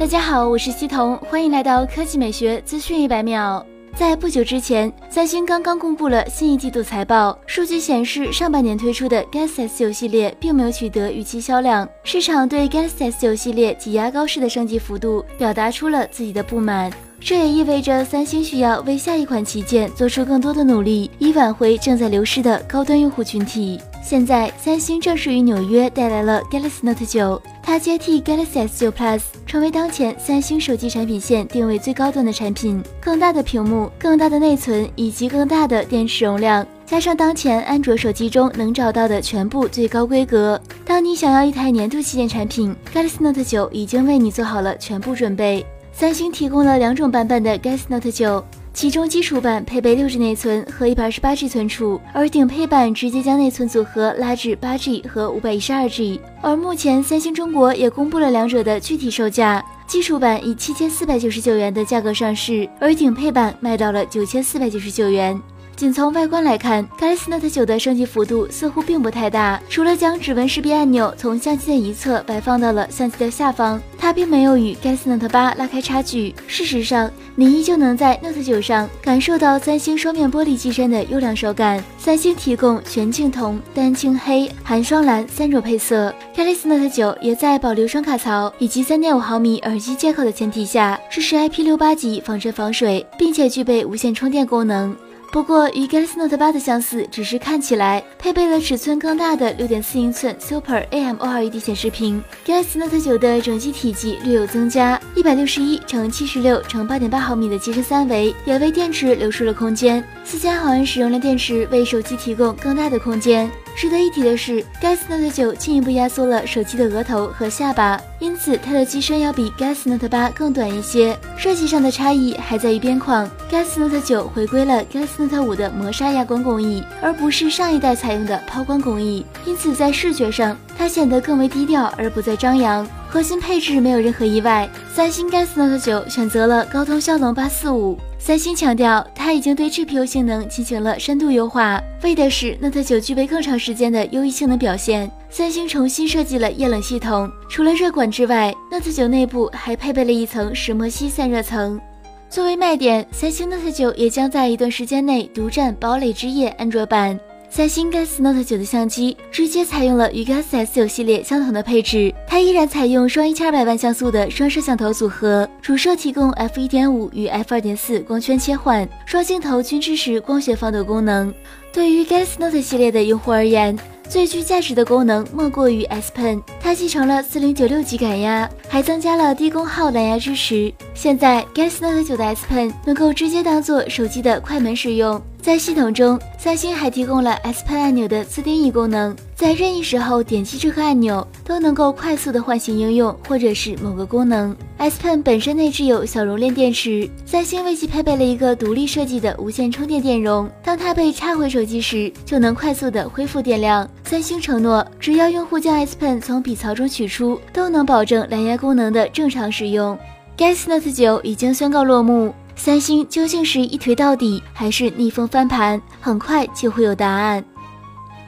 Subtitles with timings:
[0.00, 3.62] 大家好，我是西彤，欢迎来到科技美学资讯一百秒。
[3.94, 16.90] 在不久之前，三星刚刚公布了新一季度财报，数据显示，上半年推出的 Galaxy S9 系列并没有取得预期销量，市场对 Galaxy S9 系列挤牙膏式的升级幅度表达出了自己的不满。
[17.20, 23.78] 这也意味着三星需要为下一款旗舰做出更多的努力，以挽回正在流失的高端用户群体。
[24.02, 32.82] 现在，三星正式于纽约带来了 Galaxy Note 9，它接替 Galaxy S9 Plus，成为当前三星手机产品线定位最高端的产品。
[33.00, 45.64] 更大的屏幕、更大的内存以及更大的电池容量，加上当前安卓手机中能找到的全部最高规格，当你想要一台年度旗舰产品，Galaxy Note 9已经为你做好了全部准备。
[45.92, 56.20] 三星提供了两种版本的 Galaxy Note 9，其中基础版配备六 G 内存和一百二十八 G 存储，而顶配版直接将内存组合拉至八 G 和五百一十二 G。
[56.40, 65.38] 而目前三星中国也公布了两者的具体售价，基础版以七千四百九十九元的价格上市，而顶配版卖到了九千四百九十九元。
[65.76, 76.34] 仅从外观来看，Galaxy Note 9的升级幅度似乎并不太大，除了将指纹识别按钮从相机的一侧摆放到了相机的下方，它并没有与 Galaxy Note 8拉开差距。
[76.46, 81.84] 事实上，你依旧能在 Note 9上感受到三星双面玻璃机身的优良手感。
[81.98, 94.96] 三星提供全镜铜、丹青黑、含双蓝三种配色，Galaxy Note 9也在保留双卡槽以及3.5毫米耳机接口的前提下，支持 IP68 级防尘防水，并且具备无线充电功能。
[95.32, 102.20] 不过，与 Galaxy Note 8的相似，只是看起来配备了尺寸更大的6.4英寸 Super AMOLED 显示屏。
[102.44, 110.04] Galaxy Note 9的整机体积略有增加，161乘76乘8.8毫米的机身三维也为电池留出了空间。
[110.26, 113.48] 4000毫安使用量电池为手机提供更大的空间。
[113.76, 121.18] 值得一提的是，Galaxy Note 9进一步压缩了手机的额头和下巴，因此它的机身要比 Galaxy Note 8更短一些。
[121.36, 132.86] 设计上的差异还在于边框，Galaxy Note 9回归了 Galaxy Note 5的磨砂哑光工艺，而不是上一代采用的抛光工艺，因此在视觉上它显得更为低调而不再张扬。
[133.12, 137.98] 核心配置没有任何意外，三星 Galaxy Note 9选择了高通骁龙八四五。
[138.20, 145.10] 三星强调，它已经对 GPU 性能进行了深度优化，为的是 Note 9具备更长时间的优异性能表现。
[145.28, 151.80] 三星重新设计了液冷系统，除了热管之外，Note 9内部还配备了一层石墨烯散热层。
[152.28, 157.18] 作为卖点，三星 Note 9也将在一段时间内独占堡垒之夜安卓版。
[157.52, 171.34] 三星 Galaxy Note 9的相机直接采用了与 Galaxy S9 系列相同的配置，它依然采用双一千二百万像素的双摄像头组合，主摄提供 f 一点五与 f 二点四光圈切换，双镜头均支持光学防抖功能。
[171.72, 173.76] 对于 Galaxy Note 系列的用户而言，
[174.08, 180.72] 最具价值的功能莫过于 S Pen，它继承了四零九六级感压，还增加了低功耗蓝牙支持。
[180.94, 185.20] 现在 Galaxy Note 9的 S Pen 能够直接当做手机的快门使用。
[185.42, 194.54] 在系统中，三星还提供了 S Pen 按钮的自定义功能，在任意时候点击这个按钮，都能够快速的唤醒应用或者是某个功能。
[194.76, 203.88] S Pen 本身内置有小容量电池，三星为其配备了一个独立设计的无线充电电容，当它被插回手机时，就能快速的恢复电量。
[204.04, 209.98] 三星承诺，只要用户将 S Pen 从笔槽中取出，都能保证蓝牙功能的正常使用。
[210.36, 212.32] Galaxy Note 9已经宣告落幕。
[212.62, 215.80] 三星究竟是一锤到底，还是逆风翻盘？
[215.98, 217.42] 很快就会有答案。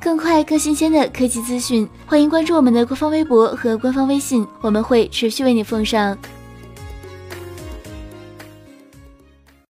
[0.00, 6.16] 更快、更新鲜的科技资讯，欢迎关注我们的官方微博和官方微信，我们会持续为你奉上。